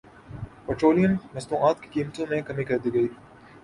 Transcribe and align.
petroleum 0.65 1.13
مصنوعات 1.35 1.81
کی 1.81 1.89
قیمتوں 1.93 2.25
میں 2.29 2.41
کمی 2.41 2.63
کردی 2.63 2.93
گئی 2.93 3.07